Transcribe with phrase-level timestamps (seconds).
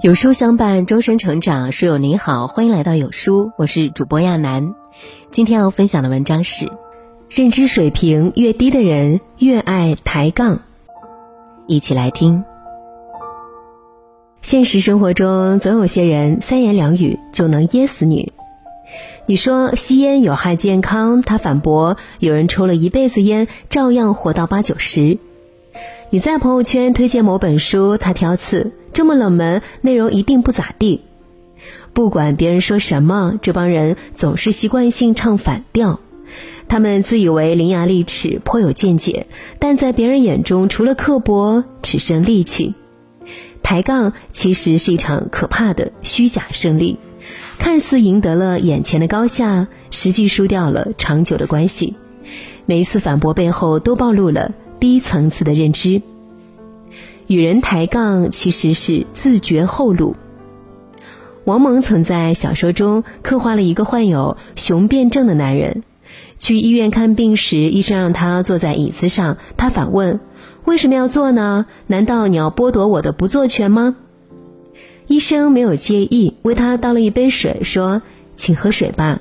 [0.00, 1.72] 有书相伴，终身成长。
[1.72, 4.76] 书友您好，欢迎来到有书，我是主播亚楠。
[5.32, 6.70] 今天要分享的文章是：
[7.28, 10.60] 认知水平越低的人越爱抬杠。
[11.66, 12.44] 一起来听。
[14.40, 18.32] 现实生活中，总有些人三言两语就能噎死你。
[19.26, 25.18] 你说吸烟有害健康，他反驳有人抽了一辈子烟，照样活到八九十。
[26.10, 28.70] 你在朋友圈推荐某本书，他挑刺。
[28.98, 31.02] 这么冷门，内容一定不咋地。
[31.92, 36.00] 不管别人说什么，这帮人总是习惯性唱反调。
[36.66, 39.28] 他们自以为伶牙俐齿、颇有见解，
[39.60, 42.74] 但在别人眼中，除了刻薄，只剩戾气。
[43.62, 46.98] 抬杠其实是一场可怕的虚假胜利，
[47.60, 51.94] 看似赢得了眼前的高下，实际输掉了长久的关系。
[52.66, 56.02] 每一次反驳背后，都暴露了低层次的认知。
[57.28, 60.16] 与人抬杠其实是自绝后路。
[61.44, 65.82] 王蒙曾在小说中刻画了一个患有雄辩症的男人，
[66.38, 70.20] 去医院看病时，医生让他坐在椅子上，他反问
[70.64, 71.66] ：“为什么要坐呢？
[71.86, 73.96] 难道你要剥夺我的不坐权吗？”
[75.06, 78.02] 医生没有介意，为他倒了一杯水，说
[78.36, 79.20] ：“请喝水吧。”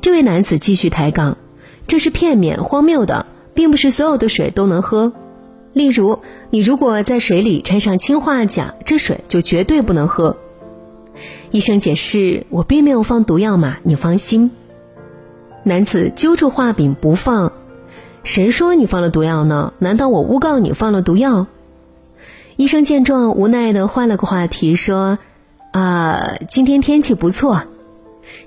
[0.00, 1.38] 这位男子继续抬杠
[1.86, 5.12] ：“这是片面荒谬的，并不是所有的水都能喝。”
[5.72, 6.18] 例如，
[6.50, 10.36] 你如果在水里掺上氰化钾，这水就绝对不能喝。
[11.50, 14.50] 医生解释：“我并没有放毒药嘛，你放心。”
[15.64, 17.52] 男子揪住画柄不放
[18.24, 19.72] ：“谁说你放了毒药呢？
[19.78, 21.46] 难道我诬告你放了毒药？”
[22.56, 25.18] 医生见状，无奈的换了个话题说
[25.72, 27.62] ：“啊，今天天气不错。”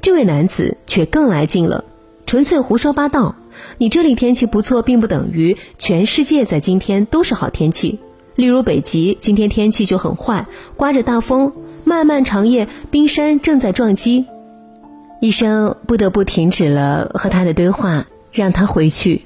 [0.00, 1.84] 这位男子却更来劲了
[2.26, 3.36] ：“纯粹胡说八道。”
[3.78, 7.98] 你这里天气不错，并不等于全世界在今天都是好天气。
[8.34, 11.52] 例如北极今天天气就很坏，刮着大风，
[11.84, 14.24] 漫漫长夜，冰山正在撞击。
[15.20, 19.22] 医生不得不停止了和他的对话，让他回去。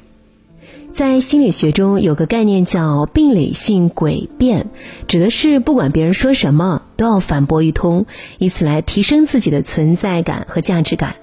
[0.93, 4.69] 在心理学中有个概念叫病理性诡辩，
[5.07, 8.07] 指的是不管别人说什么都要反驳一通，
[8.39, 11.17] 以此来提升自己的存在感和价值感。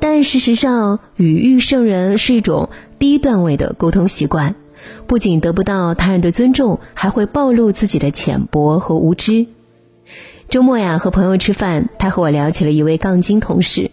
[0.00, 4.54] 但事实上，语欲圣人是一种低段位的沟通习惯，
[5.06, 9.46] 不仅得不到他人的尊重，还会暴露自己的浅薄和无知。
[10.48, 13.90] 周末呀，和朋友吃饭，他和我聊起了一位杠精同事。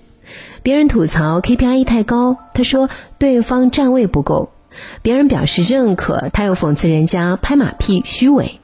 [0.64, 4.50] 别人吐槽 KPI 太高，他说对方站位不够；
[5.02, 8.60] 别人表示认可，他又讽刺人家拍马屁虚伪。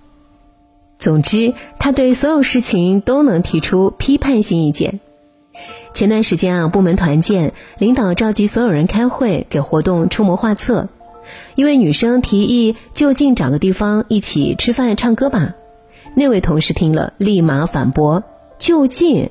[0.97, 4.99] 总之，他对所有事情都能提出批判性意见。
[5.93, 10.87] 前段时间啊，部门团建，领导召集所有人开会，给活动出谋划策。
[11.55, 15.53] 一位女生提议就近找个地方一起吃饭唱歌吧。
[16.15, 18.23] 那位同事听了，立马反驳
[18.57, 19.29] ：“就近？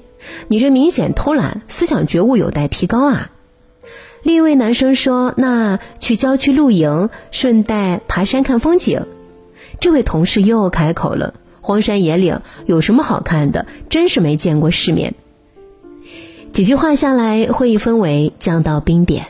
[0.49, 3.31] 你这明显偷懒，思想觉悟有待提高啊！”
[4.23, 9.07] 另一位男生说：“那去郊区露营，顺带爬山看风景。”
[9.81, 13.67] 这位同事又开口了：“荒山野岭有什么好看的？
[13.89, 15.15] 真是没见过世面。”
[16.51, 19.27] 几句话下来，会议氛围降到冰点。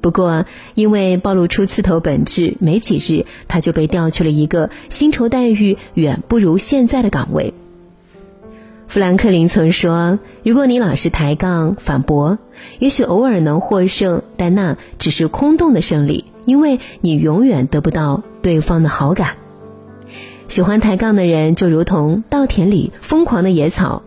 [0.00, 7.54] 不过，因为暴露出刺头本质，没几日他就被调去了一个薪酬待遇远不如现在的岗位。
[8.86, 12.38] 富兰克林曾说：“如果你老是抬杠反驳，
[12.78, 19.36] 也许偶尔能获胜，但那只是空洞的胜利，因为你永远得不到对方的好感。”
[20.46, 24.02] 喜欢抬杠的人，就如同稻田里疯狂的野草，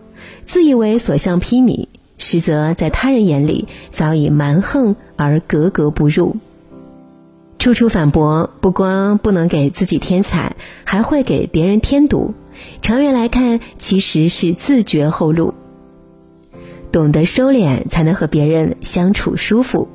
[0.45, 1.87] 自以为所向披靡。
[2.17, 6.38] 实则在他人眼里早已蛮横而格格不入。
[7.59, 12.33] 处处反驳，不光不能给自己添彩，还会给别人添堵。
[12.81, 15.53] 长远来看，其实是自绝后路。
[16.91, 19.88] 懂得收敛，才能和别人相处舒服。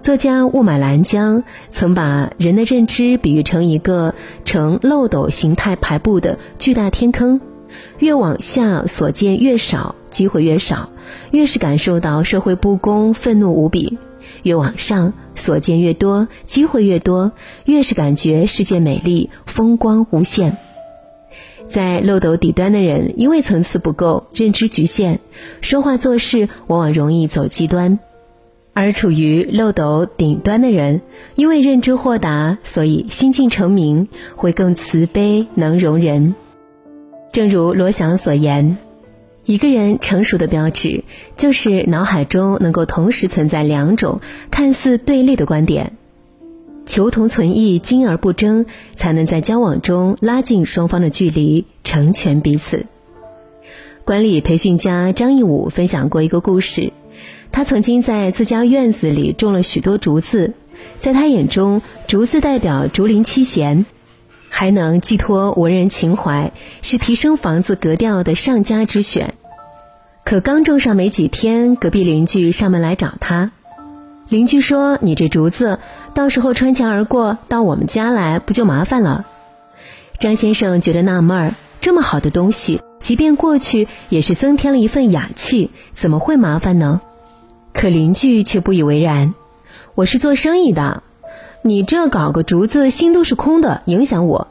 [0.00, 4.14] 作家雾满兰江曾把人的认知比喻成一个
[4.44, 7.40] 呈漏斗形态排布的巨大天坑。
[8.04, 10.90] 越往下所见越少，机会越少；
[11.30, 13.96] 越是感受到社会不公，愤怒无比；
[14.42, 17.32] 越往上所见越多，机会越多，
[17.64, 20.58] 越是感觉世界美丽，风光无限。
[21.66, 25.18] 在漏斗底端的人，因为层次不够，认知局限，
[25.62, 27.98] 说话做事往往容易走极端；
[28.74, 31.00] 而处于漏斗顶端的人，
[31.36, 36.34] 因为认知豁达，所以心境澄明，会更慈悲，能容人。
[37.34, 38.78] 正如罗翔所言，
[39.44, 41.02] 一个人成熟的标志，
[41.36, 44.20] 就是脑海中能够同时存在两种
[44.52, 45.96] 看似对立的观点，
[46.86, 52.86] 求同存异，精而不争，才能在交往中拉近双方的距离，成全彼此。
[54.04, 56.92] 管理培训家张义武分享过一个故事，
[57.50, 60.52] 他曾经在自家院子里种了许多竹子，
[61.00, 63.86] 在他眼中，竹子代表竹林七贤，
[64.56, 69.34] 还能寄托文人情怀，是提升房子格调的上佳之选。
[70.24, 73.50] 可刚种上没几天，隔壁邻居上门来找他，
[74.28, 75.80] 邻居说：“你这竹子，
[76.14, 79.26] 到时候穿墙而过到我们家来，不就麻烦了？”
[80.20, 82.80] 张先生觉得纳闷儿，这么好的东西。
[83.00, 87.00] 即便过去也是增添了一份雅气，怎么会麻烦呢？
[87.72, 89.34] 可邻居却不以为然。
[89.96, 91.02] 我是做生意的，
[91.66, 94.48] 你这搞个竹子，心都是空的，影响我。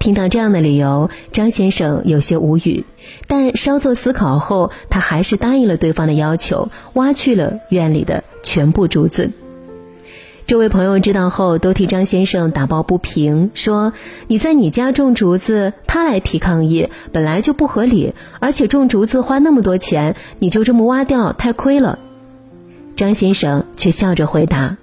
[0.00, 2.84] 听到这样的理由，张先生有些无语，
[3.28, 9.30] 但稍作思考后，他还是答应了对方的要求，挖去了院里的全部竹子。
[10.48, 13.92] 这位朋友知道后，都替张先生打抱不平，说
[14.26, 18.14] ：“你在你家种竹子，他来提抗议，本来就不合理。
[18.40, 22.00] 而且种竹子花那么多钱，你就这么挖掉，太亏了。”
[22.96, 24.78] 张先生却笑着回答：“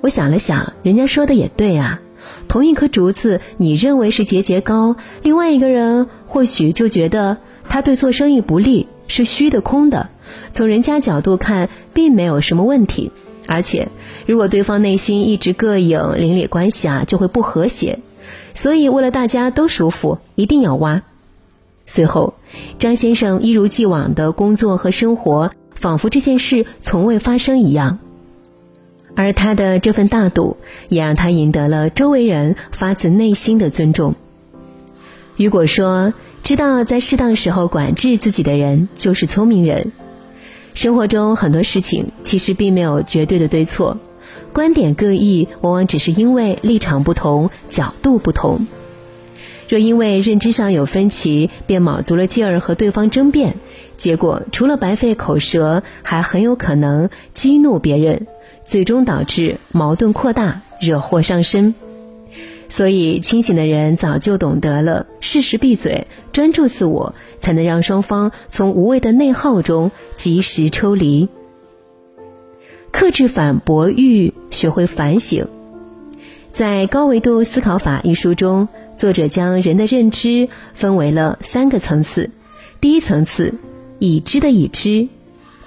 [0.00, 2.00] 我想了想，人家说的也对啊。
[2.46, 10.10] 同一棵竹子，你认为是节节高，另外一个人或许就觉得他对做生意不利，是虚的、空的。
[10.52, 13.12] 从人家角度看，并没有什么问题。”
[13.48, 13.88] 而且，
[14.26, 17.98] 如果对方内心一直膈应，邻里关系啊就会不和谐。
[18.52, 21.02] 所以，为了大家都舒服，一定要挖。
[21.86, 22.34] 随后，
[22.78, 27.98] 张先生一如既往的工作和生活，仿佛这件事从未发生一样。
[29.18, 34.14] 而他的这份大度，也让他赢得了周围人发自内心的尊重。
[35.36, 39.90] 如果说知道在适当时候管制自己的人，就是聪明人。
[40.72, 43.98] 生活中很多事情其实并没有绝对的对错，
[44.52, 48.68] 观点各异，往往只是因为立场不同、角度不同。
[49.68, 53.56] 若因为认知上有分歧，便卯足了劲儿和对方争辩，
[53.96, 58.28] 结果除了白费口舌，还很有可能激怒别人，
[58.68, 61.74] 最终导致矛盾扩大，惹祸上身。
[62.68, 71.30] 所以，清醒的人早就懂得了适时闭嘴，专注自我，才能让双方从无谓的内耗中及时抽离。
[72.92, 75.46] 克制反驳欲，学会反省。
[76.52, 78.68] 在《高维度思考法》一书中，
[78.98, 82.28] 作者将人的认知分为了三个层次：
[82.82, 83.54] 第一层次，
[83.98, 85.08] 已知的已知，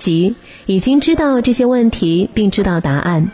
[0.01, 0.33] 即
[0.65, 3.25] 已经知道这些问题并知道答案；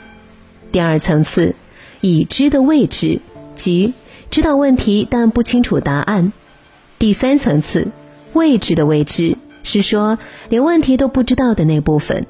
[0.74, 1.56] 第二层次，
[2.02, 3.22] 已知的未知。
[3.56, 3.94] 即
[4.30, 6.34] 知道问题但不清楚答案。
[7.00, 7.88] 第三层次，
[8.34, 10.20] 未知的未知，是说
[10.50, 12.26] 连问题都不知道的那部分。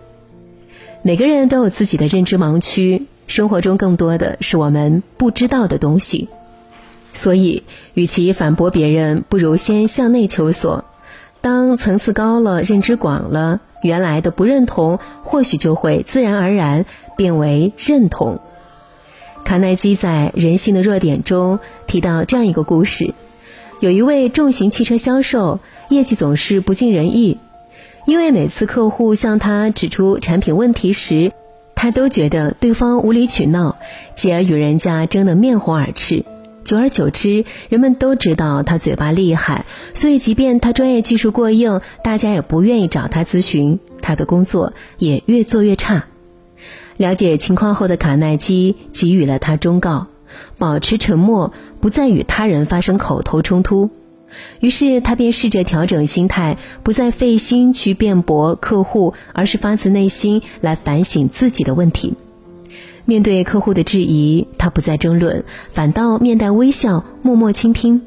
[1.01, 6.29] 每个人都有自己的认知盲区，生活中更多的是我们不知道的东西。
[7.11, 7.63] 所以，
[7.95, 10.85] 与其反驳别人，不如先向内求索。
[11.41, 16.85] 当层次高了，认知广了，原来的不认同，或许就会自然而然
[17.15, 18.39] 变为认同。
[19.45, 23.13] 卡耐基在《人性的弱点》中提到这样一个故事：
[23.79, 27.39] 有一位重型汽车销售，业绩总是不尽人意，
[28.05, 31.31] 因为每次客户向他指出产品问题时，
[31.75, 33.77] 他都觉得对方无理取闹，
[34.13, 36.25] 继而与人家争得面红耳赤。
[36.67, 46.07] 久而久之，人们都知道他嘴巴厉害，所以即便他专业技术过硬，大家也不愿意找他咨询，他的工作也越做越差。
[46.97, 50.07] 了解情况后的卡耐基给予了他忠告：
[50.57, 53.89] 保持沉默，不再与他人发生口头冲突。
[54.59, 62.15] 于是他便试着调整心态，不再费心去辩驳客户，而是发自内心来反省自己的问题。
[63.07, 68.01] 面对客户的质疑，他不再争论，反倒面带微笑，默默倾听。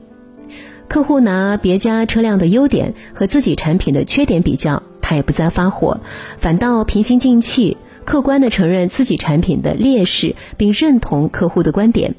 [0.88, 6.00] 客户拿别家车辆的优点和自己产品的缺点比较，他也不再发火，
[6.36, 7.78] 反倒平心静气。
[8.04, 12.14] 客观的承认自己产品的劣势，并认同客户的观点。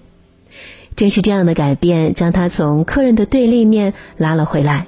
[0.95, 4.87] 正是这样的改变，将他从客人的对立面拉了回来。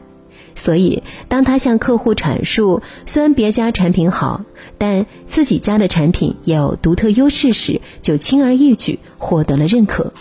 [0.55, 4.43] 所以，当他向客户阐述虽然别家产品好，
[4.77, 10.13] 但自己家的产品也有独特优势时，就轻而易举获得了认可。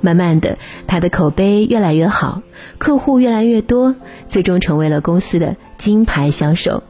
[0.00, 2.42] 慢慢的，他的口碑越来越好，
[2.78, 3.94] 客户越来越多，
[4.26, 6.82] 最终成为了公司的金牌销售。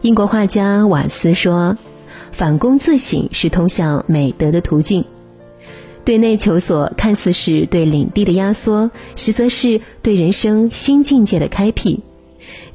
[0.00, 1.76] 英国画家瓦斯说
[2.32, 5.04] ：“反躬自省是通向美德的途径。
[6.04, 12.00] 对内求索看似是对领地的压缩，实则是对人生新境界的开辟。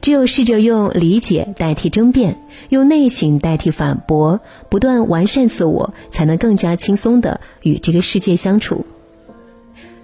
[0.02, 8.86] 只有试着用理解代替争辩，用内省代替反驳，不断完善自我，才能更加轻松的与这个世界相处。”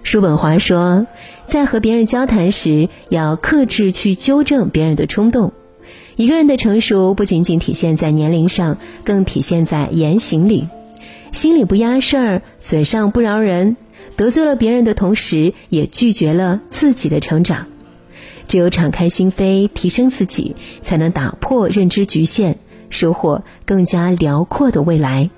[0.04, 1.06] 叔本华说，
[1.48, 5.52] 在和别人交谈时，要克制去纠正别人的冲动。
[6.14, 10.68] 一个人的成熟不仅仅体现在年龄上，更体现在言行里。
[11.32, 13.76] 心里不压事儿，嘴上不饶人，
[14.16, 17.66] 得罪了别人的同时，也拒绝了自己的成长。
[18.46, 22.58] 只有敞开心扉，提升自己，才能打破认知局限，
[22.90, 25.30] 收获更加辽阔的未来。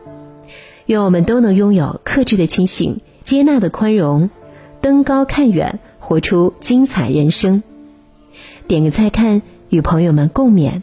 [0.86, 4.30] 愿我们都能拥有克制的清醒，接纳的宽容。
[4.80, 7.62] 登高看远，活出精彩人生。
[8.68, 10.82] 点个再看，与朋友们共勉。